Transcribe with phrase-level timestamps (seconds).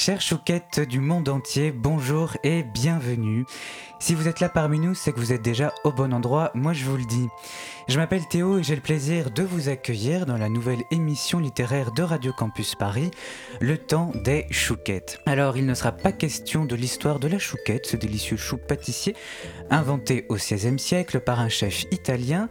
[0.00, 3.44] Chères chouquettes du monde entier, bonjour et bienvenue.
[3.98, 6.72] Si vous êtes là parmi nous, c'est que vous êtes déjà au bon endroit, moi
[6.72, 7.28] je vous le dis.
[7.86, 11.92] Je m'appelle Théo et j'ai le plaisir de vous accueillir dans la nouvelle émission littéraire
[11.92, 13.10] de Radio Campus Paris,
[13.60, 15.18] Le temps des chouquettes.
[15.26, 19.14] Alors il ne sera pas question de l'histoire de la chouquette, ce délicieux chou pâtissier
[19.68, 22.48] inventé au XVIe siècle par un chef italien.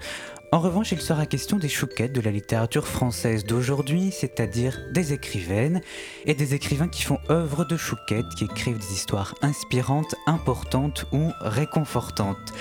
[0.52, 5.80] En revanche, il sera question des chouquettes de la littérature française d'aujourd'hui, c'est-à-dire des écrivaines
[6.26, 11.30] et des écrivains qui font œuvre de chouquettes, qui écrivent des histoires inspirantes, importantes ou
[11.42, 12.52] réconfortantes.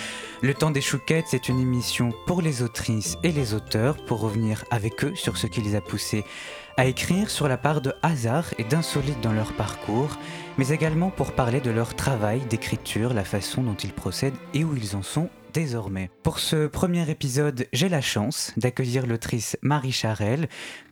[0.42, 4.66] Le temps des chouquettes, c'est une émission pour les autrices et les auteurs pour revenir
[4.70, 6.24] avec eux sur ce qui les a poussés
[6.76, 10.18] à écrire sur la part de hasard et d'insolite dans leur parcours,
[10.58, 14.76] mais également pour parler de leur travail d'écriture, la façon dont ils procèdent et où
[14.76, 16.10] ils en sont désormais.
[16.22, 20.48] Pour ce premier épisode, j'ai la chance d'accueillir l'autrice Marie Charelle,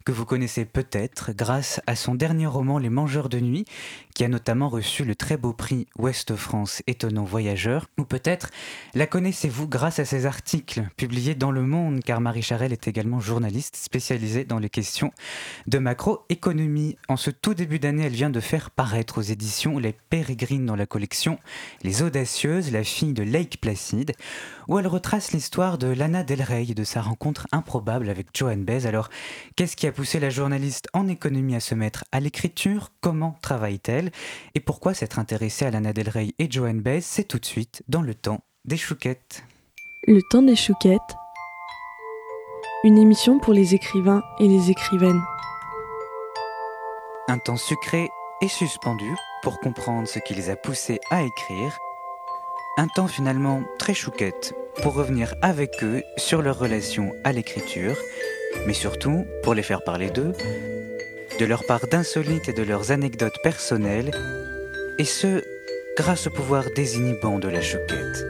[0.06, 3.64] que vous connaissez peut-être grâce à son dernier roman Les Mangeurs de Nuit,
[4.14, 8.50] qui a notamment reçu le très beau prix Ouest France Étonnant Voyageur, ou peut-être
[8.94, 13.18] la connaissez-vous grâce à ses articles publiés dans Le Monde, car Marie Charelle est également
[13.18, 15.10] journaliste spécialisée dans les questions
[15.66, 16.96] de macroéconomie.
[17.08, 20.76] En ce tout début d'année, elle vient de faire paraître aux éditions Les Pérégrines dans
[20.76, 21.40] la collection
[21.82, 24.12] Les Audacieuses, la fille de Lake Placide,
[24.68, 28.64] où elle retrace l'histoire de Lana Del Rey et de sa rencontre improbable avec Joan
[28.64, 28.86] Baez.
[28.86, 29.08] Alors,
[29.56, 34.12] qu'est-ce qui a poussé la journaliste en économie à se mettre à l'écriture Comment travaille-t-elle?
[34.54, 37.00] Et pourquoi s'être intéressée à Lana Del Rey et Joan Baez?
[37.00, 39.42] C'est tout de suite dans le temps des chouquettes.
[40.06, 41.00] Le temps des chouquettes.
[42.84, 45.22] Une émission pour les écrivains et les écrivaines.
[47.28, 48.10] Un temps sucré
[48.42, 49.10] et suspendu
[49.42, 51.78] pour comprendre ce qui les a poussés à écrire
[52.78, 57.96] un temps finalement très chouquette pour revenir avec eux sur leur relation à l'écriture,
[58.66, 60.32] mais surtout pour les faire parler d'eux,
[61.38, 64.10] de leur part d'insolites et de leurs anecdotes personnelles,
[64.98, 65.42] et ce,
[65.96, 68.24] grâce au pouvoir désinhibant de la chouquette.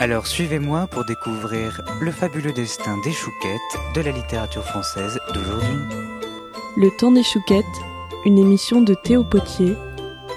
[0.00, 3.60] Alors suivez-moi pour découvrir le fabuleux destin des chouquettes
[3.96, 5.78] de la littérature française d'aujourd'hui.
[6.76, 7.64] Le temps des chouquettes,
[8.24, 9.74] une émission de Théo Potier,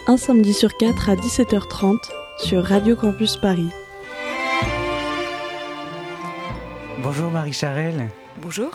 [0.07, 3.69] un samedi sur 4 à 17h30 sur Radio Campus Paris.
[7.03, 8.09] Bonjour Marie Charelle.
[8.37, 8.71] Bonjour.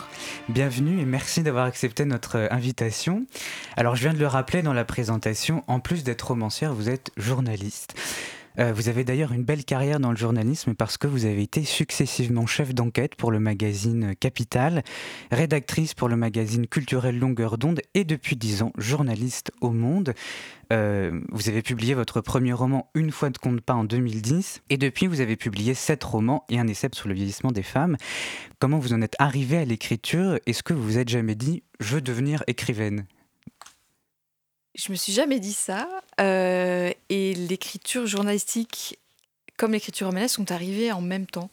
[0.49, 3.25] Bienvenue et merci d'avoir accepté notre invitation.
[3.75, 7.11] Alors je viens de le rappeler dans la présentation, en plus d'être romancière, vous êtes
[7.17, 7.95] journaliste.
[8.59, 11.63] Euh, vous avez d'ailleurs une belle carrière dans le journalisme parce que vous avez été
[11.63, 14.83] successivement chef d'enquête pour le magazine Capital,
[15.31, 20.13] rédactrice pour le magazine culturel Longueur d'onde et depuis dix ans journaliste au Monde.
[20.73, 24.77] Euh, vous avez publié votre premier roman Une fois de compte pas en 2010 et
[24.77, 27.95] depuis vous avez publié sept romans et un essai sur le vieillissement des femmes.
[28.59, 30.39] Comment vous en êtes arrivé à l'écriture?
[30.45, 33.05] Est-ce que vous vous êtes jamais dit je veux devenir écrivaine
[34.77, 35.89] je me suis jamais dit ça.
[36.21, 38.99] Euh, et l'écriture journalistique,
[39.57, 41.49] comme l'écriture romanesque, sont arrivées en même temps.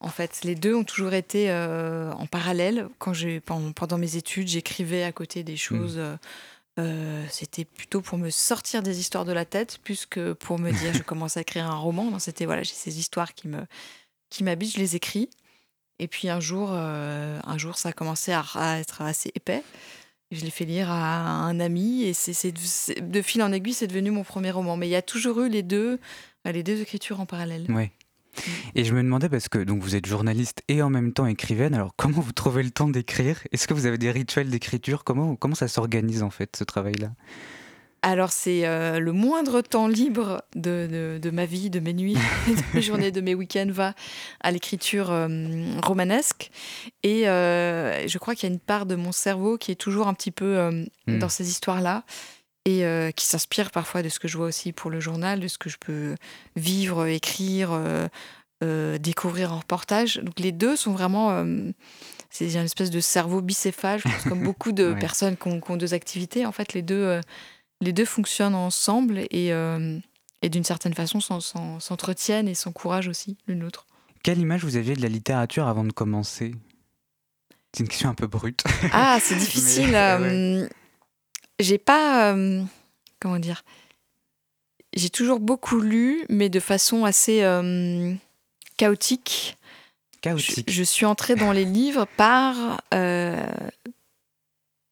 [0.00, 2.88] En fait, les deux ont toujours été euh, en parallèle.
[2.98, 5.98] Quand j'ai pendant, mes études, j'écrivais à côté des choses.
[5.98, 6.16] Hmm.
[6.78, 10.70] Euh, c'était plutôt pour me sortir des histoires de la tête, plus que pour me
[10.70, 12.18] dire je commence à écrire un roman.
[12.18, 13.60] C'était voilà, j'ai ces histoires qui me
[14.30, 15.28] qui m'habitent, je les écris.
[15.98, 19.62] Et puis un jour, un jour, ça a commencé à être assez épais.
[20.30, 24.12] Je l'ai fait lire à un ami et c'est de fil en aiguille, c'est devenu
[24.12, 24.76] mon premier roman.
[24.76, 25.98] Mais il y a toujours eu les deux,
[26.46, 27.66] euh, les deux écritures en parallèle.
[27.68, 27.84] Oui.
[27.86, 28.40] Mm.
[28.76, 31.74] Et je me demandais parce que donc vous êtes journaliste et en même temps écrivaine.
[31.74, 33.42] Alors comment vous trouvez le temps d'écrire?
[33.50, 35.02] Est-ce que vous avez des rituels d'écriture?
[35.02, 37.10] Comment comment ça s'organise en fait ce travail-là?
[38.02, 42.16] Alors c'est euh, le moindre temps libre de, de, ma vie, de mes nuits,
[42.46, 43.94] de mes journées, de mes week-ends va
[44.40, 45.28] à l'écriture euh,
[45.82, 46.50] romanesque.
[47.02, 50.08] Et euh, je crois qu'il y a une part de mon cerveau qui est toujours
[50.08, 51.18] un petit peu hmm.
[51.18, 52.04] dans ces histoires-là
[52.66, 52.84] et
[53.16, 55.70] qui s'inspire parfois de ce que je vois aussi pour le journal, de ce que
[55.70, 56.14] je peux
[56.56, 57.70] vivre, écrire,
[58.60, 60.18] découvrir en reportage.
[60.18, 61.44] Donc les deux sont vraiment
[62.28, 65.94] c'est une espèce de cerveau bicéphale, comme beaucoup de personnes qui ont, qui ont, deux
[65.94, 66.46] activités.
[66.46, 67.20] En fait, les deux
[67.80, 69.98] les deux fonctionnent ensemble et, euh,
[70.42, 73.86] et d'une certaine façon s'entretiennent et s'encouragent aussi l'une l'autre.
[74.22, 76.54] Quelle image vous aviez de la littérature avant de commencer?
[77.72, 78.64] C'est une question un peu brute.
[78.92, 79.94] Ah, c'est difficile.
[79.94, 80.68] Euh,
[81.58, 82.32] j'ai pas.
[82.32, 82.62] Euh,
[83.18, 83.64] comment dire?
[84.92, 87.42] J'ai toujours beaucoup lu, mais de façon assez
[88.76, 89.56] chaotique.
[90.20, 90.70] Chaotique.
[90.70, 92.82] Je, suis entrée dans les livres par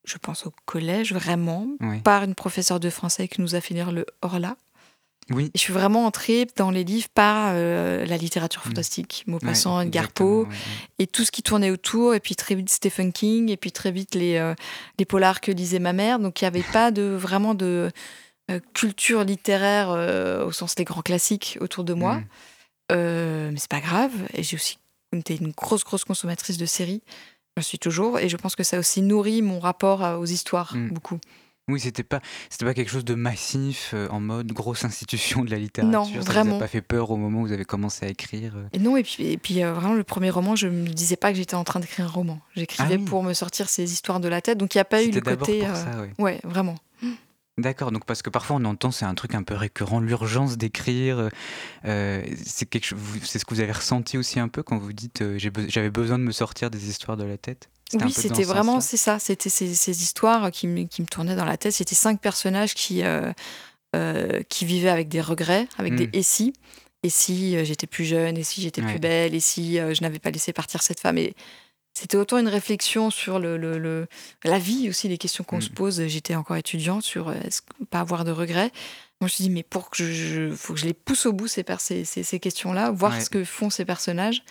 [0.08, 1.66] je pense au collège vraiment,
[2.02, 4.56] par une professeure de français qui nous a fait lire le Horla.
[5.30, 5.50] Oui.
[5.54, 10.46] je suis vraiment entrée dans les livres par euh, la littérature fantastique, Maupassant, Ouais, ouais.
[10.98, 13.90] et tout ce qui tournait autour, et puis très vite Stephen King, et puis très
[13.90, 14.54] vite les, euh,
[14.98, 16.18] les polars que lisait ma mère.
[16.18, 17.90] Donc il n'y avait pas de, vraiment de
[18.50, 22.16] euh, culture littéraire euh, au sens des grands classiques autour de moi.
[22.16, 22.26] Mm.
[22.92, 24.12] Euh, mais c'est pas grave.
[24.32, 24.78] Et j'ai aussi
[25.12, 27.02] été une grosse, grosse consommatrice de séries.
[27.60, 28.18] Je suis toujours.
[28.18, 30.88] Et je pense que ça aussi nourri mon rapport aux histoires, Mm.
[30.90, 31.18] beaucoup.
[31.70, 35.50] Oui, c'était pas, c'était pas quelque chose de massif euh, en mode grosse institution de
[35.50, 36.02] la littérature.
[36.06, 36.58] Ça vous a vraiment.
[36.58, 38.54] pas fait peur au moment où vous avez commencé à écrire.
[38.56, 38.68] euh.
[38.72, 41.30] Et non, et puis, et puis euh, vraiment, le premier roman, je me disais pas
[41.30, 42.40] que j'étais en train d'écrire un roman.
[42.56, 43.04] J'écrivais Ah oui.
[43.04, 44.56] pour me sortir ces histoires de la tête.
[44.56, 45.58] Donc il n'y a pas eu le côté.
[45.58, 46.10] pour euh, ça, ouais.
[46.18, 46.74] Ouais, vraiment.
[47.58, 51.28] D'accord, donc parce que parfois on entend, c'est un truc un peu récurrent, l'urgence d'écrire.
[51.84, 54.78] euh, c'est quelque chose, vous- c'est ce que vous avez ressenti aussi un peu quand
[54.78, 57.68] vous dites euh, j'ai be- j'avais besoin de me sortir des histoires de la tête?
[57.90, 58.88] C'était un Oui, peu dans c'était ce vraiment, sens-là?
[58.90, 59.18] c'est ça.
[59.18, 61.72] C'était ces, ces histoires qui me, qui me tournaient dans la tête.
[61.72, 63.32] C'était cinq personnages qui, euh,
[63.96, 66.52] euh, qui vivaient avec des regrets, avec des et si?
[67.02, 68.90] Et si euh, j'étais plus jeune, et si j'étais Ouais.
[68.90, 71.18] plus belle, et si euh, je n'avais pas laissé partir cette femme?
[71.18, 71.34] Et
[72.00, 74.06] c'était autant une réflexion sur le, le- le-
[74.44, 75.62] la vie aussi, les questions qu'on Mm.
[75.62, 76.06] se pose.
[76.06, 78.70] J'étais encore étudiante sur euh, est-ce pas avoir de regrets.
[79.20, 81.26] Moi, je me suis dit, mais pour que je, je- faut que je les pousse
[81.26, 83.20] au bout, ces, ces, ces- ces questions-là, voir Ouais.
[83.20, 84.42] ce que font ces personnages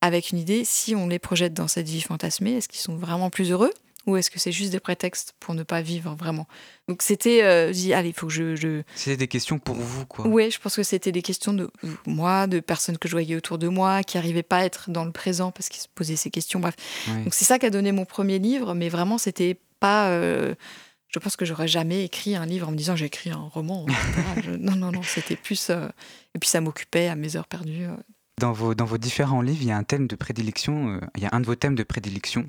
[0.00, 3.30] avec une idée, si on les projette dans cette vie fantasmée, est-ce qu'ils sont vraiment
[3.30, 3.72] plus heureux?
[4.06, 6.46] Ou est-ce que c'est juste des prétextes pour ne pas vivre vraiment?
[6.88, 8.56] Donc c'était, euh, je dis, allez, il faut que je...
[8.56, 8.82] je...
[8.94, 10.26] C'était des questions pour vous, quoi.
[10.26, 11.70] Ouais, je pense que c'était des questions de
[12.06, 15.04] moi, de personnes que je voyais autour de moi, qui n'arrivaient pas à être dans
[15.04, 16.74] le présent parce qu'ils se posaient ces questions, bref.
[17.24, 20.08] Donc c'est ça qui a donné mon premier livre, mais vraiment, c'était pas...
[20.10, 20.54] euh,
[21.08, 23.86] Je pense que j'aurais jamais écrit un livre en me disant j'ai écrit un roman.
[24.44, 25.68] Je- Non, non, non, c'était plus...
[25.70, 25.88] euh,
[26.34, 27.86] Et puis ça m'occupait à mes heures perdues.
[28.40, 31.22] Dans vos, dans vos différents livres, il y a un thème de prédilection, euh, il
[31.22, 32.48] y a un de vos thèmes de prédilection,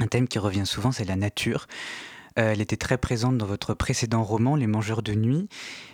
[0.00, 1.66] un thème qui revient souvent, c'est la nature.
[2.38, 5.48] Euh, elle était très présente dans votre précédent roman, Les Mangeurs de Nuit.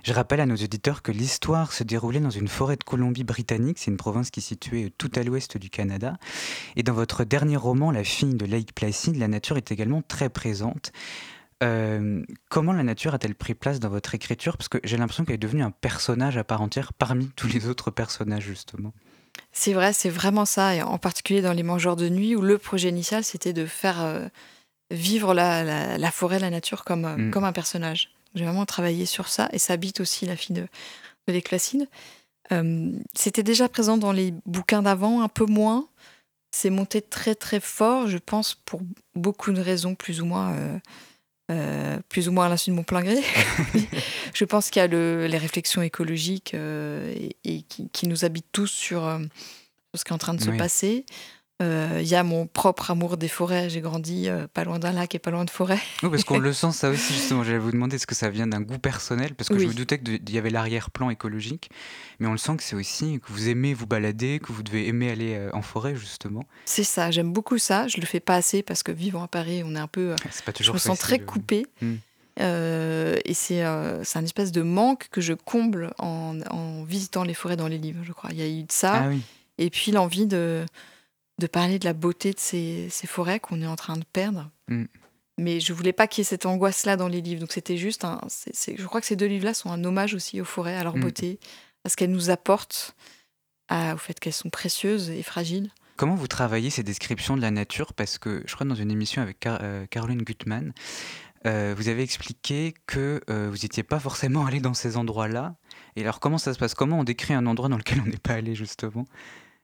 [0.05, 3.91] Je rappelle à nos auditeurs que l'histoire se déroulait dans une forêt de Colombie-Britannique, c'est
[3.91, 6.17] une province qui est située tout à l'ouest du Canada.
[6.76, 10.29] Et dans votre dernier roman, La fille de Lake Placid, la nature est également très
[10.29, 10.93] présente.
[11.62, 14.59] Euh, comment la nature a-t-elle pris place dans votre écriture?
[14.59, 17.67] Parce que j'ai l'impression qu'elle est devenue un personnage à part entière parmi tous les
[17.67, 18.93] autres personnages, justement.
[19.53, 22.59] C'est vrai, c'est vraiment ça, et en particulier dans Les Mangeurs de Nuit, où le
[22.59, 24.27] projet initial, c'était de faire euh,
[24.91, 27.31] vivre la, la- la forêt, la nature comme, euh, Mm.
[27.31, 28.11] comme un personnage.
[28.35, 30.62] J'ai vraiment travaillé sur ça, et ça habite aussi la fille de,
[31.27, 31.87] de l'Éclacine.
[32.53, 35.88] Euh, c'était déjà présent dans les bouquins d'avant, un peu moins.
[36.53, 38.81] C'est monté très très fort, je pense, pour
[39.15, 40.55] beaucoup de raisons, plus ou moins,
[41.50, 43.17] euh, plus ou moins à l'insu de mon plein gré.
[44.37, 48.25] je pense qu'il y a le- les réflexions écologiques euh, et, et qui, qui nous
[48.25, 50.56] habitent tous sur, euh, sur ce qui est en train de se Oui.
[50.56, 51.06] passer.
[51.62, 53.71] Euh, Il y a mon propre amour des forêts.
[53.71, 55.79] J'ai grandi pas loin d'un lac et pas loin de forêt.
[56.03, 57.44] Oui, parce qu'on le sent ça aussi, justement.
[57.44, 59.35] J'allais vous demander est-ce que ça vient d'un goût personnel?
[59.35, 61.71] Parce que je me doutais qu'il y avait l'arrière-plan écologique,
[62.19, 64.87] mais on le sent que c'est aussi que vous aimez vous balader, que vous devez
[64.87, 66.44] aimer aller en forêt, justement.
[66.67, 67.88] C'est ça, j'aime beaucoup ça.
[67.88, 70.15] Je le fais pas assez parce que vivant à Paris, on est un peu.
[70.31, 71.27] C'est pas je toujours me sens facile, très euh.
[71.27, 71.67] coupée.
[72.41, 77.35] Euh, et c'est euh, un espèce de manque que je comble en, en visitant les
[77.35, 78.31] forêts dans les livres, je crois.
[78.33, 79.05] Il y a eu de ça.
[79.05, 79.23] Ah oui.
[79.59, 80.67] Et puis l'envie de,
[81.38, 84.50] de parler de la beauté de ces, ces forêts qu'on est en train de perdre.
[84.69, 84.85] Mm.
[85.38, 87.41] Mais je voulais pas qu'il y ait cette angoisse-là dans les livres.
[87.41, 88.21] Donc c'était juste un.
[88.56, 91.00] je crois que ces deux livres-là sont un hommage aussi aux forêts, à leur Mm.
[91.00, 91.38] beauté,
[91.85, 92.94] à ce qu'elles nous apportent,
[93.69, 95.71] à- au fait qu'elles sont précieuses et fragiles.
[95.97, 97.94] Comment vous travaillez ces descriptions de la nature?
[97.94, 100.75] Parce que je crois dans une émission avec Car- euh, Caroline Gutmann,
[101.47, 105.55] euh, vous avez expliqué que euh, vous n'étiez pas forcément allé dans ces endroits-là.
[105.95, 106.75] Et alors comment ça se passe?
[106.75, 109.07] Comment on décrit un endroit dans lequel on n'est pas allé justement?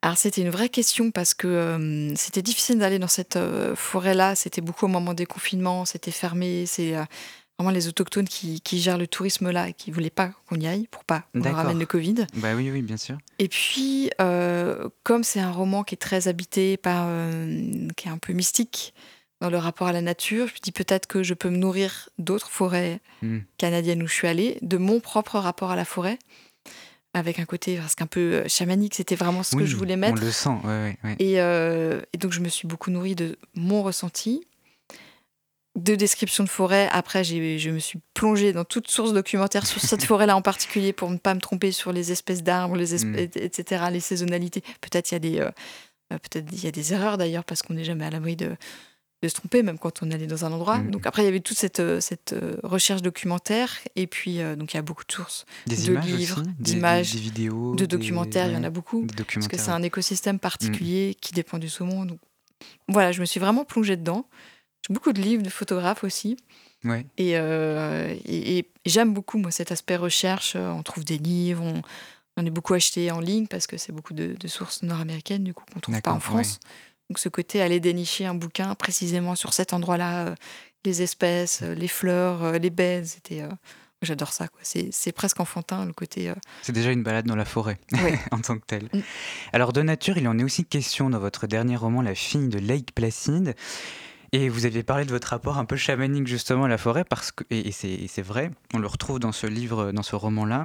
[0.01, 3.39] Alors c'était une vraie question parce que euh, c'était difficile d'aller dans cette
[3.75, 4.35] forêt-là.
[4.35, 6.67] C'était beaucoup au moment des confinements, c'était fermé.
[6.67, 6.95] C'est
[7.59, 10.67] vraiment les autochtones qui, qui gèrent le tourisme là et qui voulaient pas qu'on y
[10.67, 12.27] aille pour pas qu'on ramène le Covid.
[12.35, 13.19] Bah oui, oui, bien sûr.
[13.39, 14.11] Et puis,
[15.03, 17.09] comme c'est un roman qui est très habité par,
[17.97, 18.95] qui est un peu mystique
[19.43, 22.09] dans le rapport à la nature, je me dis peut-être que je peux me nourrir
[22.19, 23.39] d'autres forêts Mm.
[23.59, 26.19] canadiennes où je suis allée, de mon propre rapport à la forêt,
[27.15, 28.95] avec un côté presque un peu euh, chamanique.
[28.95, 30.21] C'était vraiment ce que je voulais mettre.
[30.23, 31.17] On le sent, ouais, ouais, ouais.
[31.19, 34.47] Et, euh, et donc, je me suis beaucoup nourrie de mon ressenti,
[35.77, 36.89] de descriptions de forêt.
[36.93, 41.11] Après, je me suis plongée dans toutes sources documentaires sur cette forêt-là en particulier pour
[41.11, 43.17] ne pas me tromper sur les espèces d'arbres, les Mm.
[43.17, 44.63] espèces, etc., les saisonnalités.
[44.81, 45.51] Peut-être il y a des, euh,
[46.11, 48.57] peut-être il y a des erreurs d'ailleurs parce qu'on n'est jamais à l'abri de,
[49.23, 50.79] de se tromper, même quand on allé dans un endroit.
[50.79, 50.91] Mm.
[50.91, 53.73] Donc après, il y avait toute cette, euh, cette euh, recherche documentaire.
[53.97, 57.19] Et puis, euh, donc il y a beaucoup de sources, Des de livres, d'images, des,
[57.19, 60.37] des vidéos, de des- documentaires, il y en a beaucoup parce que c'est un écosystème
[60.37, 60.41] Mm.
[60.41, 62.05] particulier qui dépend du saumon.
[62.05, 62.19] Donc,
[62.89, 64.27] voilà, je me suis vraiment plongée dedans.
[64.87, 66.37] J'ai beaucoup de livres de photographes aussi.
[66.85, 67.07] Ouais.
[67.17, 70.57] Et, euh, et- et j'aime beaucoup, moi, cet aspect recherche.
[70.57, 71.81] On trouve des livres, on,
[72.37, 75.55] on est beaucoup acheté en ligne parce que c'est beaucoup de, de sources nord-américaines, du
[75.55, 76.21] coup, qu'on trouve pas en ouais.
[77.13, 80.35] Donc, ce côté, aller dénicher un bouquin précisément sur cet endroit-là, euh,
[80.87, 83.47] les espèces, euh, les fleurs, euh, les baies, c'était.
[84.01, 84.47] J'adore ça.
[84.63, 86.33] C'est presque enfantin, le côté.
[86.63, 88.19] C'est déjà une balade dans la forêt Ouais.
[88.31, 88.89] en tant que telle.
[88.95, 89.01] Mm.
[89.53, 92.59] Alors de nature, il en est aussi question dans votre dernier roman, La fille de
[92.59, 93.55] Lake Placide.
[94.33, 97.31] Et vous aviez parlé de votre rapport un peu chamanique justement à la forêt, parce
[97.31, 100.65] que, et, et c'est vrai, on le retrouve dans ce livre, dans ce roman-là,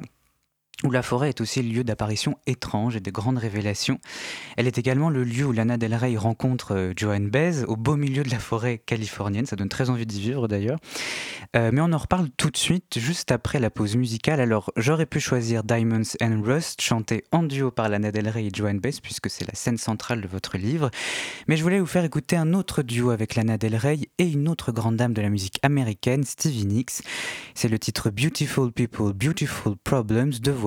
[0.83, 3.99] où la forêt est aussi le lieu d'apparitions étranges et de grandes révélations.
[4.57, 7.95] Elle est également le lieu où Lana Del Rey rencontre euh, Joan Baez, au beau
[7.95, 9.47] milieu de la forêt californienne.
[9.47, 10.77] Ça donne très envie d'y vivre d'ailleurs.
[11.55, 14.39] Euh, mais on en reparle tout de suite, juste après la pause musicale.
[14.39, 18.51] Alors, j'aurais pu choisir Diamonds and Rust, chanté en duo par Lana Del Rey et
[18.53, 20.91] Joan Baez, puisque c'est la scène centrale de votre livre.
[21.47, 24.47] Mais je voulais vous faire écouter un autre duo avec Lana Del Rey et une
[24.47, 27.01] autre grande dame de la musique américaine, Stevie Nicks.
[27.55, 30.66] C'est le titre Beautiful People, Beautiful Problems, deux voix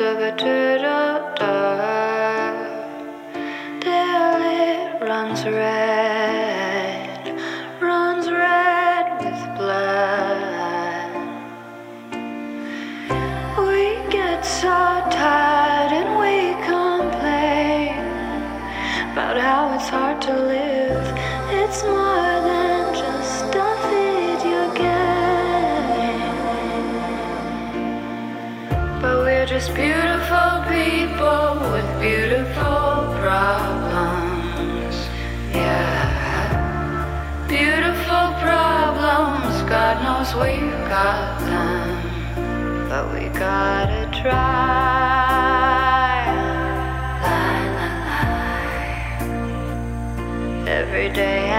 [0.00, 2.56] of a turtle dove.
[3.80, 7.38] Till it runs red,
[7.82, 11.12] runs red with blood.
[13.58, 14.68] We get so
[15.10, 15.49] tired
[40.40, 42.88] we've got them.
[42.88, 45.20] But we gotta try.
[50.66, 51.49] Every day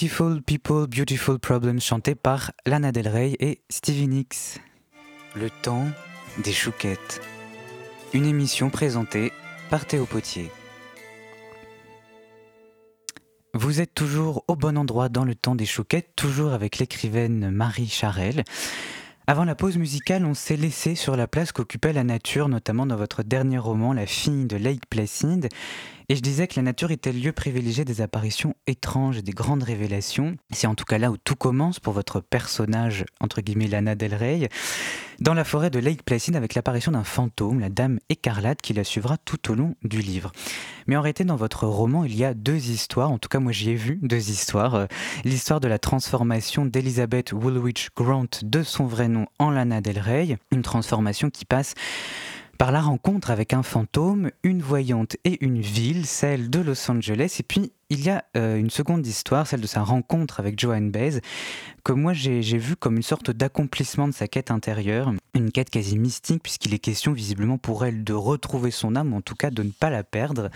[0.00, 4.58] Beautiful People, Beautiful Problems chanté par Lana Del Rey et Stevie Nicks.
[5.36, 5.88] Le temps
[6.42, 7.20] des chouquettes.
[8.14, 9.30] Une émission présentée
[9.68, 10.50] par Théo Potier.
[13.52, 17.88] Vous êtes toujours au bon endroit dans le temps des chouquettes, toujours avec l'écrivaine Marie
[17.88, 18.44] Charel.
[19.26, 22.96] Avant la pause musicale, on s'est laissé sur la place qu'occupait la nature, notamment dans
[22.96, 25.50] votre dernier roman, La fille de Lake Placid.
[26.10, 29.30] Et je disais que la nature était le lieu privilégié des apparitions étranges et des
[29.30, 30.36] grandes révélations.
[30.50, 34.16] C'est en tout cas là où tout commence pour votre personnage, entre guillemets, Lana Del
[34.16, 34.48] Rey,
[35.20, 38.82] dans la forêt de Lake Placid avec l'apparition d'un fantôme, la dame écarlate, qui la
[38.82, 40.32] suivra tout au long du livre.
[40.88, 43.52] Mais en réalité, dans votre roman, il y a deux histoires, en tout cas moi
[43.52, 44.74] j'y ai vu deux histoires.
[44.74, 44.86] Euh,
[45.22, 50.38] l'histoire de la transformation d'Elizabeth Woolwich Grant de son vrai nom en Lana Del Rey,
[50.50, 51.74] une transformation qui passe
[52.60, 57.36] par la rencontre avec un fantôme, une voyante et une ville, celle de Los Angeles.
[57.38, 60.90] Et puis, il y a euh, une seconde histoire, celle de sa rencontre avec Joan
[60.90, 61.22] Baez,
[61.84, 65.96] que moi j'ai vu comme une sorte d'accomplissement de sa quête intérieure, une quête quasi
[65.96, 69.62] mystique, puisqu'il est question visiblement pour elle de retrouver son âme, en tout cas de
[69.62, 70.50] ne pas la perdre.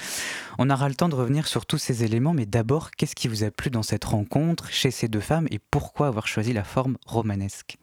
[0.58, 3.44] On aura le temps de revenir sur tous ces éléments, mais d'abord, qu'est-ce qui vous
[3.44, 6.98] a plu dans cette rencontre chez ces deux femmes, et pourquoi avoir choisi la forme
[7.06, 7.78] romanesque?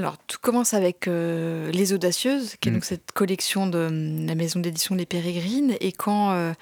[0.00, 2.74] Alors, tout commence avec euh, Les Audacieuses, qui est Mm.
[2.74, 5.76] donc cette collection de hum, la maison d'édition Les Pérégrines.
[5.80, 6.52] Et quand euh,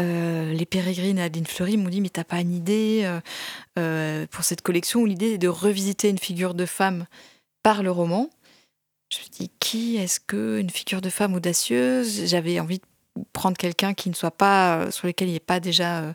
[0.00, 3.08] euh, Les Pérégrines et Adeline Fleury m'ont dit Mais t'as pas une idée
[3.74, 7.06] pour cette collection où l'idée est de revisiter une figure de femme
[7.62, 8.30] par le roman
[9.10, 12.26] Je me suis dit Qui est-ce que une figure de femme audacieuse?
[12.26, 12.84] J'avais envie de
[13.32, 16.12] prendre quelqu'un qui ne soit pas, sur lequel il n'y ait pas déjà euh,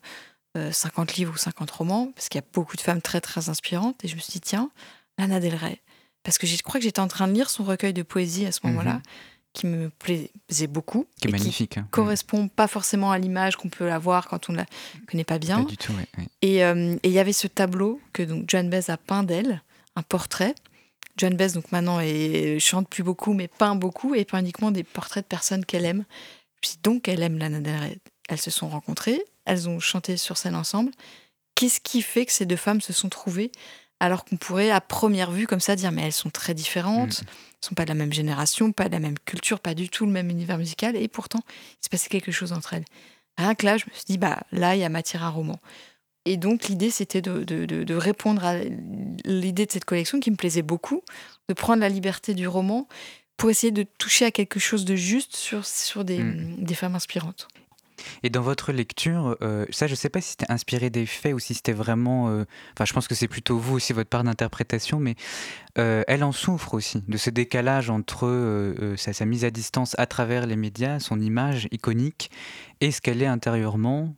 [0.58, 3.50] euh, 50 livres ou 50 romans, parce qu'il y a beaucoup de femmes très très
[3.50, 4.04] inspirantes.
[4.04, 4.70] Et je me suis dit Tiens,
[5.18, 5.82] Lana Del Rey
[6.26, 8.52] parce que je crois que j'étais en train de lire son recueil de poésie à
[8.52, 9.02] ce moment-là, Mhm.
[9.54, 11.08] qui me plaisait beaucoup.
[11.22, 11.78] Qui est et qui magnifique.
[11.78, 11.88] hein.
[11.92, 14.66] correspond pas forcément à l'image qu'on peut avoir quand on ne la
[15.10, 15.62] connaît pas Pas bien.
[15.64, 15.94] du tout.
[16.42, 19.62] Et euh, et il y avait ce tableau que donc Joan Baez a peint d'elle,
[19.96, 20.54] un portrait.
[21.18, 24.84] Joan Baez, donc maintenant, est, chante plus beaucoup, mais peint beaucoup, et peint uniquement des
[24.84, 26.04] portraits de personnes qu'elle aime.
[26.62, 27.98] Dit, donc, elle aime Lana Del Rey.
[28.28, 30.92] Elles se sont rencontrées, elles ont chanté sur scène ensemble.
[31.54, 33.52] Qu'est-ce qui fait que ces deux femmes se sont trouvées
[34.00, 37.26] alors qu'on pourrait, à première vue, comme ça, dire, mais elles sont très différentes, Mm.
[37.28, 40.06] elles sont pas de la même génération, pas de la même culture, pas du tout
[40.06, 42.86] le même univers musical, et pourtant, il s'est passé quelque chose entre elles.
[43.38, 45.60] Rien que là, je me suis dit, bah là, il y a matière à roman.
[46.26, 48.56] Et donc, l'idée, c'était de, de- de- de répondre à
[49.26, 51.02] l'idée de cette collection qui me plaisait beaucoup,
[51.50, 52.88] de prendre la liberté du roman
[53.38, 56.56] pour essayer de toucher à quelque chose de juste sur, sur des, Mm.
[56.64, 57.48] des femmes inspirantes.
[58.24, 61.40] Et dans votre lecture, euh, ça, je sais pas si c'était inspiré des faits ou
[61.40, 62.30] si c'était vraiment.
[62.30, 65.16] euh, Enfin, je pense que c'est plutôt vous aussi, votre part d'interprétation, mais
[65.78, 70.46] euh, elle en souffre aussi de ce décalage entre sa, mise à distance à travers
[70.46, 72.32] les médias, son image iconique,
[72.82, 74.14] et ce qu'elle est intérieurement,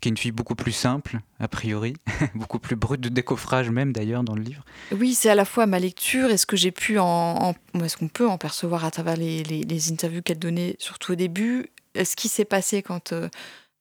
[0.00, 1.94] qui est une fille beaucoup plus simple, a priori,
[2.34, 4.64] beaucoup plus brute de décoffrage, même d'ailleurs, dans le livre.
[4.92, 8.08] Oui, c'est à la fois ma lecture et ce que j'ai pu en, est-ce qu'on
[8.08, 12.28] peut en percevoir à travers les, les- interviews qu'elle donnait, surtout au début, ce qui
[12.28, 13.28] s'est passé quand euh,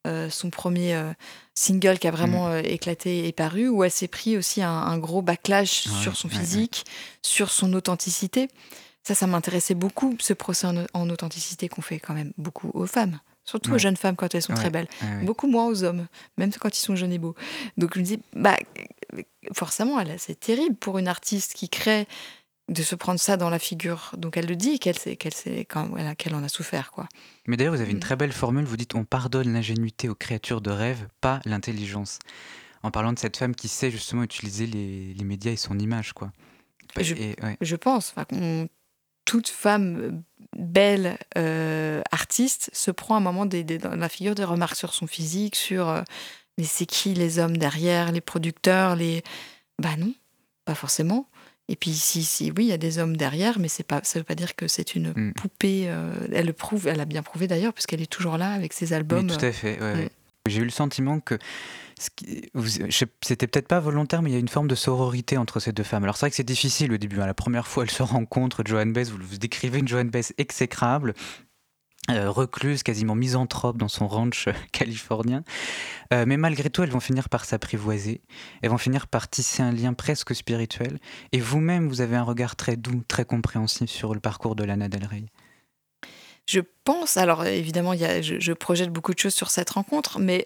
[0.05, 1.13] euh, son premier euh,
[1.55, 4.97] single qui a vraiment euh, éclaté est paru, où elle s'est pris aussi un, un
[4.97, 6.39] gros backlash Ouais, sur son ouais, ouais.
[6.41, 6.85] physique,
[7.21, 8.49] sur son authenticité.
[9.05, 12.85] Ça, ça m'intéressait beaucoup, ce procès en, en authenticité qu'on fait quand même beaucoup aux
[12.85, 14.87] femmes, surtout aux jeunes femmes quand elles sont très belles
[15.23, 17.35] beaucoup moins aux hommes, même quand ils sont jeunes et beaux.
[17.77, 18.57] Donc je me dis, bah,
[19.53, 22.07] forcément, c'est terrible pour une artiste qui crée
[22.69, 24.11] de se prendre ça dans la figure.
[24.17, 25.65] Donc elle le dit qu'elle sait, qu'elle sait
[26.17, 27.07] qu'elle en a souffert, quoi.
[27.47, 28.01] Mais d'ailleurs, vous avez une Mm.
[28.01, 28.63] très belle formule.
[28.65, 32.19] Vous dites on pardonne l'ingénuité aux créatures de rêve, pas l'intelligence.
[32.81, 36.13] En parlant de cette femme qui sait justement utiliser les, les médias et son image,
[36.13, 36.31] quoi.
[36.99, 37.57] Je- Et, ouais.
[37.61, 38.13] Je pense.
[39.25, 40.21] Toute femme
[40.57, 44.75] belle euh, artiste se prend à un moment des, des- dans la figure des remarques
[44.75, 46.01] sur son physique, sur euh,
[46.57, 49.23] les c'est qui les hommes derrière, les producteurs, les
[49.79, 50.13] bah non,
[50.65, 51.27] pas forcément.
[51.69, 54.19] Et puis si, si oui, il y a des hommes derrière, mais c'est pas, ça
[54.19, 55.33] veut pas dire que c'est une Mm.
[55.33, 55.83] poupée.
[55.87, 58.91] euh, elle le prouve, elle a bien prouvé d'ailleurs, puisqu'elle est toujours là avec ses
[58.93, 59.27] albums.
[59.29, 59.79] Oui, tout à fait.
[59.79, 60.09] ouais, ouais.
[60.49, 61.39] J'ai eu le sentiment que
[61.97, 65.83] c'était peut-être pas volontaire, mais il y a une forme de sororité entre ces deux
[65.83, 66.03] femmes.
[66.03, 67.19] Alors c'est vrai que c'est difficile au début.
[67.21, 67.25] hein.
[67.25, 68.61] La première fois, elles se rencontrent.
[68.65, 71.13] Joan Baez, vous, vous décrivez une Joan Baez exécrable.
[72.11, 75.43] Euh, recluse, quasiment misanthrope dans son ranch euh, californien.
[76.13, 78.21] Euh, mais malgré tout, elles vont finir par s'apprivoiser.
[78.61, 80.99] Elles vont finir par tisser un lien presque spirituel.
[81.31, 84.89] Et vous-même, vous avez un regard très doux, très compréhensif sur le parcours de Lana
[84.89, 85.25] Del Rey.
[86.45, 90.19] Je pense, alors évidemment, y a, je, je projette beaucoup de choses sur cette rencontre,
[90.19, 90.43] mais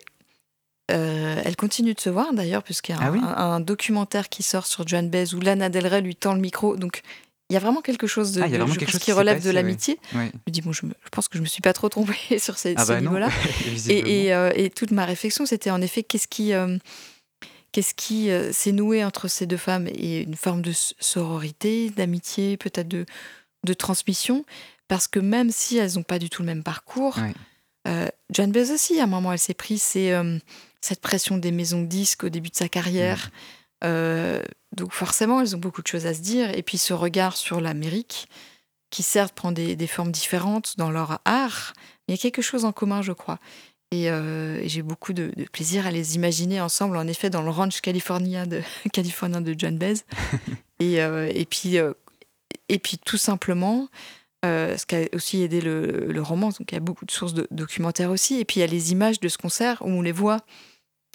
[0.91, 4.29] euh, elle continue de se voir d'ailleurs, puisqu'il y a Ah oui un- un documentaire
[4.29, 6.77] qui sort sur Joan Baez où Lana Del Rey lui tend le micro.
[6.77, 7.01] Donc
[7.49, 9.49] il y a vraiment quelque chose de, Ah, de- quelque chose qui relève passé, de
[9.49, 9.55] oui.
[9.55, 9.99] l'amitié.
[10.13, 12.57] Je dis, bon, je, me- je pense que je me suis pas trop trompée sur
[12.57, 13.29] ces, Ah bah niveaux-là.
[13.65, 14.07] visiblement.
[14.07, 16.77] Et, et, euh, et toute ma réflexion, c'était en effet qu'est-ce qui, euh,
[17.71, 22.57] qu'est-ce qui euh, s'est noué entre ces deux femmes et une forme de sororité, d'amitié,
[22.57, 23.05] peut-être de,
[23.63, 24.45] de transmission?
[24.89, 27.33] Parce que même si elles n'ont pas du tout le même parcours, Ouais.
[27.87, 30.13] euh, Joan Baez aussi, à un moment, elle s'est prise c'est,
[30.81, 33.31] cette pression des maisons de disques au début de sa carrière.
[33.83, 34.41] Euh,
[34.75, 36.55] donc forcément, elles ont beaucoup de choses à se dire.
[36.57, 38.27] Et puis ce regard sur l'Amérique,
[38.89, 41.73] qui certes prend des, des formes différentes dans leur art,
[42.07, 43.39] mais il y a quelque chose en commun, je crois.
[43.91, 47.41] Et, euh, et j'ai beaucoup de, de plaisir à les imaginer ensemble, en effet, dans
[47.41, 48.61] le ranch californien de,
[48.93, 50.03] californien de John Baez.
[50.79, 51.77] et, euh, et, puis,
[52.69, 53.87] et puis, tout simplement,
[54.45, 57.11] euh, ce qui a aussi aidé le, le roman, donc il y a beaucoup de
[57.11, 58.39] sources de, documentaires aussi.
[58.39, 60.41] Et puis, il y a les images de ce concert où on les voit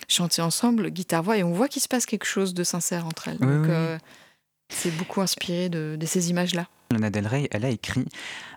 [0.09, 3.39] chanter ensemble, guitare-voix, et on voit qu'il se passe quelque chose de sincère entre elles.
[3.41, 3.71] Oui, donc, oui.
[3.71, 3.99] euh,
[4.69, 6.67] c'est beaucoup inspiré de, de ces images-là.
[6.91, 8.05] Lana Del Rey, elle a écrit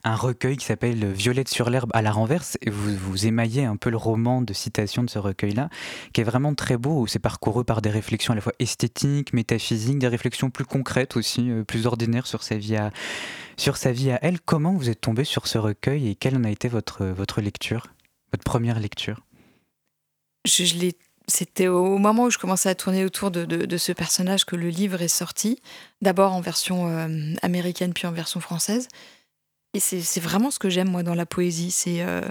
[0.04, 2.58] un recueil qui s'appelle Violette sur l'herbe à la renverse.
[2.62, 5.70] Et vous, vous émaillez un peu le roman de citation de ce recueil-là,
[6.12, 9.32] qui est vraiment très beau, où c'est parcouru par des réflexions à la fois esthétiques,
[9.32, 12.92] métaphysiques, des réflexions plus concrètes aussi, euh, plus ordinaires sur sa vie à,
[13.56, 14.42] sur sa vie à elle.
[14.42, 17.88] Comment vous êtes tombé sur ce recueil et quelle en a été votre, votre lecture,
[18.34, 19.22] votre première lecture?
[20.46, 24.46] Je, je l'ai- c'était au moment où je commençais à tourner autour de, ce personnage
[24.46, 25.62] que le livre est sorti,
[26.02, 28.88] d'abord en version euh, américaine puis en version française.
[29.74, 31.72] Et c'est vraiment ce que j'aime moi dans la poésie.
[31.72, 32.22] C'est euh,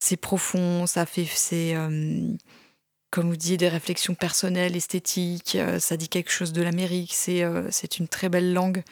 [0.00, 2.20] c'est profond, ça fait c'est euh,
[3.10, 5.56] comme vous disiez des réflexions personnelles, esthétiques.
[5.78, 7.12] ça dit quelque chose de l'Amérique.
[7.14, 8.82] C'est c'est une très belle langue.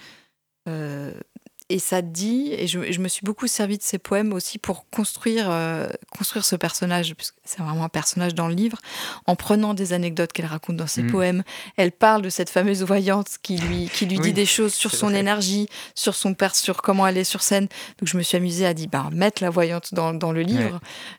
[1.75, 4.89] Et ça dit, et je, je me suis beaucoup servi de ces poèmes aussi pour
[4.91, 8.79] construire, euh, construire ce personnage, puisque c'est vraiment un personnage dans le livre,
[9.27, 11.11] en prenant des anecdotes qu'elle raconte dans ses Mm.
[11.11, 11.43] poèmes.
[11.77, 14.93] Elle parle de cette fameuse voyante qui lui, qui lui Oui, dit des choses sur
[14.95, 15.19] son vrai.
[15.19, 17.67] énergie, sur son père, sur comment elle est sur scène.
[17.99, 20.79] Donc je me suis amusée à dire, bah, mettre la voyante dans, dans le livre,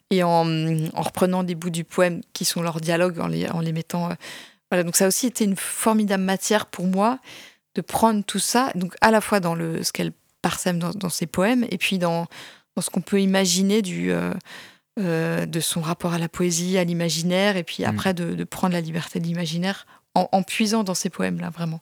[0.09, 0.47] et en,
[0.93, 4.09] en reprenant des bouts du poème qui sont leurs dialogues, en les, en les mettant...
[4.09, 4.13] euh,
[4.71, 7.19] voilà, donc ça a aussi été une formidable matière pour moi
[7.75, 10.13] de prendre tout ça, donc à la fois dans le, ce qu'elle
[10.79, 12.27] dans, dans ses poèmes, et puis dans,
[12.75, 14.33] dans ce qu'on peut imaginer du, euh,
[14.99, 17.87] euh, de son rapport à la poésie, à l'imaginaire, et puis Mm.
[17.87, 21.81] après de, de prendre la liberté de l'imaginaire en, en puisant dans ces poèmes-là, vraiment.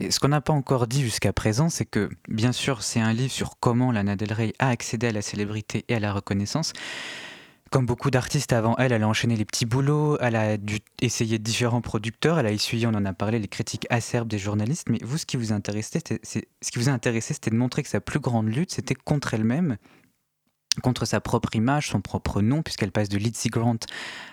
[0.00, 3.12] Et ce qu'on n'a pas encore dit jusqu'à présent, c'est que, bien sûr, c'est un
[3.12, 6.72] livre sur comment Lana Del Rey a accédé à la célébrité et à la reconnaissance.
[7.72, 11.38] Comme beaucoup d'artistes avant elle, elle a enchaîné les petits boulots, elle a dû essayer
[11.38, 14.90] différents producteurs, elle a essuyé, on en a parlé, les critiques acerbes des journalistes.
[14.90, 16.40] Mais vous, ce qui vous intéressait, ce
[17.32, 19.78] c'était de montrer que sa plus grande lutte, c'était contre elle-même,
[20.80, 23.76] contre sa propre image, son propre nom, puisqu'elle passe de Lindsey Grant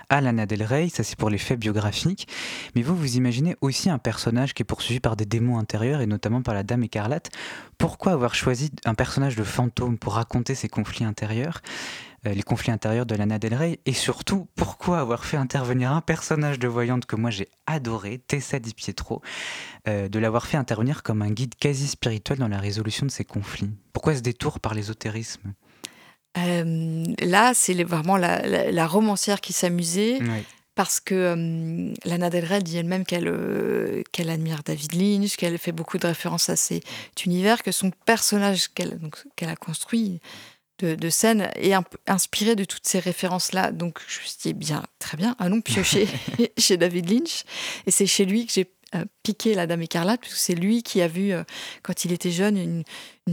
[0.10, 0.90] à Lana Del Rey.
[0.90, 2.28] Ça, c'est pour les faits biographiques.
[2.76, 6.08] Mais vous, vous imaginez aussi un personnage qui est poursuivi par des démons intérieurs, et
[6.08, 7.30] notamment par la Dame écarlate.
[7.78, 11.62] Pourquoi avoir choisi un personnage de fantôme pour raconter ces conflits intérieurs,
[12.26, 13.80] euh, les conflits intérieurs de Lana Del Rey?
[13.86, 18.60] Et surtout, pourquoi avoir fait intervenir un personnage de voyante que moi j'ai adoré, Tessa
[18.60, 19.22] Di Pietro,
[19.88, 23.26] euh, de l'avoir fait intervenir comme un guide quasi spirituel dans la résolution de ces
[23.26, 23.72] conflits?
[23.92, 25.54] Pourquoi ce détour par l'ésotérisme?
[26.38, 30.20] Euh, là, c'est vraiment la, la- la romancière qui s'amusait.
[30.76, 35.58] Parce que euh, Lana Del Rey dit elle-même qu'elle euh, qu'elle admire David Lynch, qu'elle
[35.58, 36.86] fait beaucoup de références à cet
[37.26, 38.98] univers, que son personnage qu'elle
[39.50, 40.22] a construit
[40.78, 43.72] de, de scène est un inspiré de toutes ces références-là.
[43.74, 46.08] Donc je me suis dit, bien, très bien, allons piocher
[46.58, 47.44] chez David Lynch.
[47.86, 48.72] Et c'est chez lui que j'ai
[49.22, 51.32] piqué la Dame écarlate, parce que c'est lui qui a vu,
[51.84, 52.84] quand il était jeune, une,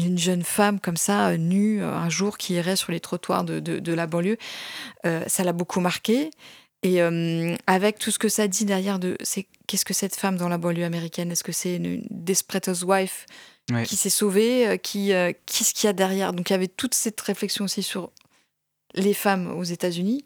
[0.01, 3.45] une jeune femme comme ça, euh, nue, euh, un jour, qui errait sur les trottoirs
[3.45, 4.37] de, de- de la banlieue.
[5.05, 6.31] Euh, ça l'a beaucoup marqué.
[6.83, 10.37] Et euh, avec tout ce que ça dit derrière de c'est qu'est-ce que cette femme
[10.37, 11.33] dans la banlieue américaine?
[11.33, 12.69] Est-ce que c'est une, une desperate
[13.73, 13.83] Ouais.
[13.83, 16.33] qui s'est sauvée qui euh, Qu'est-ce qu'il y a derrière?
[16.33, 18.13] Donc il y avait toute cette réflexion aussi sur
[18.95, 20.25] les femmes aux États-Unis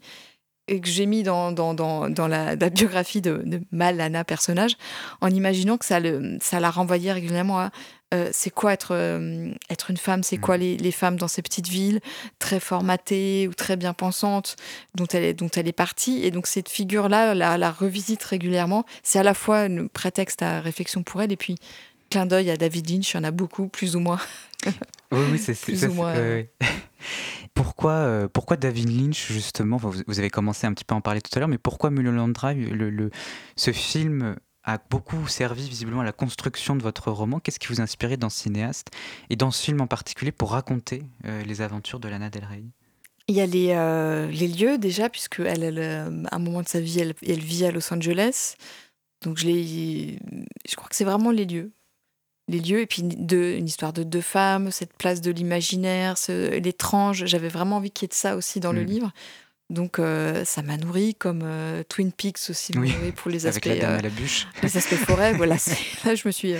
[0.67, 4.77] et que j'ai mis dans, dans, dans, dans la, la biographie de, de Malana personnage
[5.21, 7.71] en imaginant que ça, le, ça la renvoyait régulièrement à
[8.13, 11.41] euh, c'est quoi être, euh, être une femme, c'est quoi les, les femmes dans ces
[11.41, 11.99] petites villes
[12.39, 14.55] très formatées ou très bien pensantes
[14.95, 16.23] dont elle est, dont elle est partie?
[16.25, 18.85] Et donc cette figure-là, la, la revisite régulièrement.
[19.03, 21.55] C'est à la fois un prétexte à réflexion pour elle et puis
[22.09, 24.19] clin d'œil à David Lynch, il y en a beaucoup, plus ou moins.
[25.11, 25.87] Oui, oui, c'est ça,
[27.53, 29.77] pourquoi, euh, pourquoi David Lynch, justement?
[29.77, 31.89] Vous, vous avez commencé un petit peu à en parler tout à l'heure, mais pourquoi
[31.89, 33.11] Mulholland Drive le, le-
[33.55, 37.39] Ce film a beaucoup servi visiblement à la construction de votre roman.
[37.39, 38.89] Qu'est-ce qui vous a inspiré dans ce cinéaste
[39.29, 42.63] et dans ce film en particulier pour raconter euh, les aventures de Lana Del Rey?
[43.27, 46.61] Il y a les, euh, les lieux déjà, puisque elle, elle, euh, à un moment
[46.61, 48.55] de sa vie, elle, elle vit à Los Angeles.
[49.23, 50.15] Donc je,
[50.75, 51.71] crois que c'est vraiment les lieux.
[52.47, 57.25] Les lieux, et puis une histoire de deux femmes, cette place de l'imaginaire, l'étrange.
[57.25, 58.87] J'avais vraiment envie qu'il y ait de ça aussi dans le Mm.
[58.87, 59.11] livre.
[59.71, 63.75] Donc euh, ça m'a nourri comme euh, Twin Peaks aussi Oui, pour les Avec aspects,
[63.79, 64.47] la dame euh, à la bûche.
[64.63, 65.33] les aspects forêt.
[65.33, 65.55] voilà,
[66.05, 66.53] là je me suis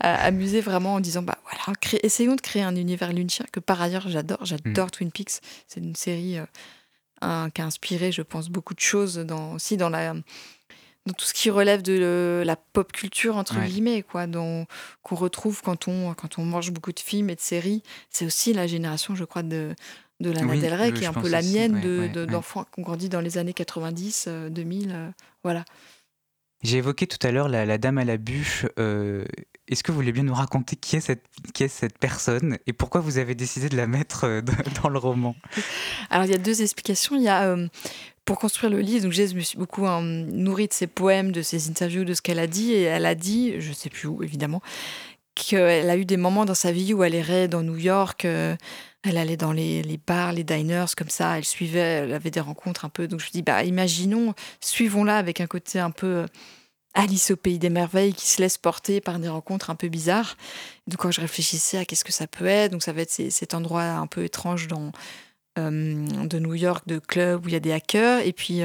[0.00, 4.08] amusée vraiment en disant bah voilà, essayons de créer un univers lynchien que par ailleurs
[4.08, 4.44] j'adore.
[4.44, 4.90] J'adore Mm.
[4.90, 5.40] Twin Peaks.
[5.66, 6.38] C'est une série
[7.20, 10.14] un- qui a inspiré, je pense, beaucoup de choses dans, aussi dans la
[11.04, 13.66] dans tout ce qui relève de le- la pop culture entre Ouais.
[13.66, 14.66] guillemets quoi, dont-
[15.02, 17.82] qu'on retrouve quand on quand on mange beaucoup de films et de séries.
[18.08, 19.74] C'est aussi la génération, je crois, de
[20.22, 22.08] de Lana Oui, Del Rey, qui est un peu la aussi, mienne ouais, de- ouais,
[22.08, 22.26] de- ouais.
[22.26, 25.08] d'enfants qui ont grandi dans les années 90, euh, 2000, euh,
[25.42, 25.64] voilà.
[26.62, 28.66] J'ai évoqué tout à l'heure la, la dame à la bûche.
[28.78, 29.24] euh,
[29.66, 32.72] Est-ce que vous voulez bien nous raconter qui est cette, qui est cette personne et
[32.72, 34.40] pourquoi vous avez décidé de la mettre euh,
[34.82, 35.34] dans- le roman?
[36.08, 37.16] Alors, il y a deux explications.
[37.16, 37.66] Il y a, euh,
[38.24, 41.42] pour construire le livre, donc je me suis beaucoup euh, nourrie de ses poèmes, de
[41.42, 42.72] ses interviews, de ce qu'elle a dit.
[42.72, 44.62] Et elle a dit, je sais plus où, évidemment,
[45.34, 48.24] qu'elle a eu des moments dans sa vie où elle errait dans New York.
[48.24, 48.56] euh,
[49.04, 51.36] elle allait dans les, les bars, les diners, comme ça.
[51.38, 53.08] Elle suivait, elle avait des rencontres un peu.
[53.08, 56.06] Donc, je me dis, bah, imaginons, suivons-la avec un côté un peu.
[56.06, 56.26] euh,
[56.94, 60.36] Alice au pays des merveilles qui se laisse porter par des rencontres un peu bizarres.
[60.86, 63.54] Donc quand je réfléchissais à qu'est-ce que ça peut être, donc ça va être cet
[63.54, 64.92] endroit un peu étrange dans,
[65.58, 68.20] euh, de New York, de club où il y a des hackers.
[68.26, 68.60] Et puis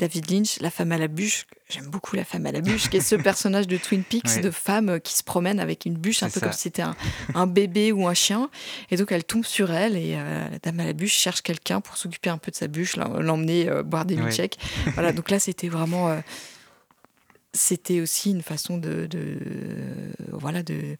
[0.00, 1.46] David Lynch, la femme à la bûche.
[1.68, 4.50] J'aime beaucoup la femme à la bûche, qui est ce personnage de Twin Peaks de
[4.50, 6.46] femme euh, qui se promène avec une bûche, un peu ça.
[6.46, 6.96] comme si c'était un,
[7.34, 8.50] un bébé ou un chien.
[8.90, 11.80] Et donc elle tombe sur elle et euh, la dame à la bûche cherche quelqu'un
[11.80, 14.58] pour s'occuper un peu de sa bûche, l'em- l'emmener euh, boire des milkshakes.
[14.94, 16.08] Voilà, donc là c'était vraiment.
[16.08, 16.20] euh,
[17.52, 19.36] c'était aussi une façon de, de
[20.32, 20.96] voilà de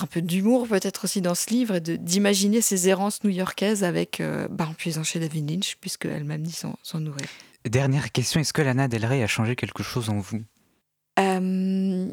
[0.00, 4.20] un peu d'humour peut-être aussi dans ce livre et de- d'imaginer ces errances new-yorkaises avec
[4.20, 7.26] euh, bah, en puisant chez David Lynch puisque elle m'a dit s'en nourrir.
[7.64, 10.42] Dernière question, est-ce que Lana Del Rey a changé quelque chose en vous?
[11.18, 12.10] Euh,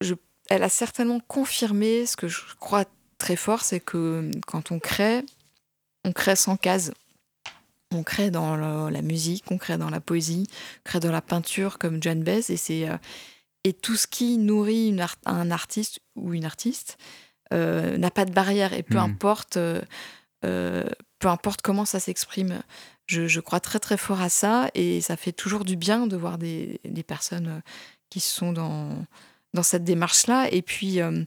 [0.00, 0.14] je-
[0.50, 2.84] elle a certainement confirmé ce que je crois
[3.18, 5.24] très fort, c'est que quand on crée,
[6.04, 6.92] on crée sans case.
[7.90, 10.46] On crée dans le- la musique, on crée dans la poésie,
[10.80, 12.96] on crée dans la peinture comme John Baez, et c'est euh,
[13.66, 16.98] et tout ce qui nourrit une art- un artiste ou une artiste
[17.52, 19.04] euh, n'a pas de barrière et peu Mhm.
[19.04, 19.80] importe euh,
[20.44, 20.84] euh,
[21.20, 22.62] peu importe comment ça s'exprime.
[23.06, 26.16] Je, je crois très très fort à ça et ça fait toujours du bien de
[26.16, 27.60] voir des, des personnes euh,
[28.08, 29.04] qui sont dans,
[29.54, 30.48] dans cette démarche-là.
[30.52, 31.24] Et puis, euh,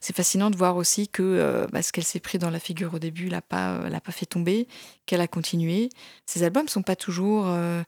[0.00, 2.94] c'est fascinant de voir aussi que euh, bah, ce qu'elle s'est pris dans la figure
[2.94, 4.68] au début l'a pas, l'a pas fait tomber,
[5.06, 5.88] qu'elle a continué.
[6.26, 7.82] Ses albums sont pas toujours euh,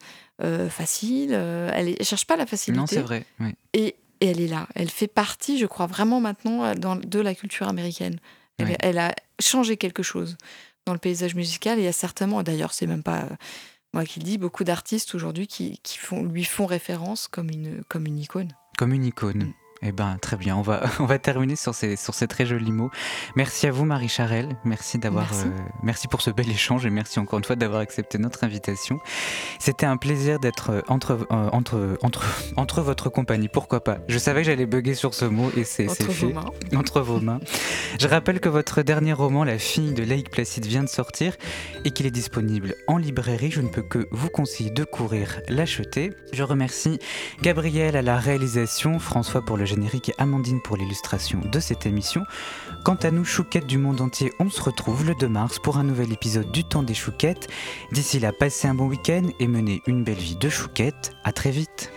[0.69, 1.33] faciles.
[1.33, 2.81] elle, elle cherche pas la facilité.
[2.81, 3.25] Non, c'est vrai.
[3.41, 3.55] oui.
[3.75, 4.69] Et, et elle est là.
[4.75, 8.19] Elle fait partie, je crois, vraiment maintenant dans, de la culture américaine.
[8.59, 10.37] Elle a changé quelque chose
[10.87, 11.79] dans le paysage musical.
[11.79, 13.37] Et il y a certainement, d'ailleurs, c'est même pas euh,
[13.93, 17.83] moi qui le dis, beaucoup d'artistes aujourd'hui qui, qui font, lui font référence comme une,
[17.89, 18.53] comme une icône.
[18.79, 19.53] Comme une icône.
[19.85, 20.57] Eh ben, très bien.
[20.57, 22.91] On va, on va terminer sur ces, sur ces très jolis mots.
[23.35, 24.57] Merci à vous, Marie Charelle.
[24.65, 25.47] Merci d'avoir, Merci.
[25.49, 25.51] euh,
[25.83, 29.01] merci pour ce bel échange et merci encore une fois d'avoir accepté notre invitation.
[29.59, 32.25] C'était un plaisir d'être euh, entre, euh, entre, entre,
[32.57, 33.49] entre votre compagnie.
[33.49, 33.99] Pourquoi pas?
[34.09, 36.33] Je savais que j'allais bugger sur ce mot et c'est, c'est Entre fait.
[36.33, 36.45] mains.
[36.77, 37.41] entre vos mains.
[38.01, 41.35] Je rappelle que votre dernier roman, La fille de Lake Placide, vient de sortir
[41.85, 43.51] et qu'il est disponible en librairie.
[43.51, 46.13] Je ne peux que vous conseiller de courir l'acheter.
[46.33, 46.99] Je remercie
[47.43, 52.25] Gabriel à la réalisation, François pour le générique et Amandine pour l'illustration de cette émission.
[52.85, 55.85] Quant à nous, chouquettes du monde entier, on se retrouve le 2 mars pour un
[55.85, 57.49] nouvel épisode du Temps des chouquettes.
[57.91, 61.13] D'ici là, passez un bon week-end et menez une belle vie de chouquette.
[61.25, 61.91] À très vite.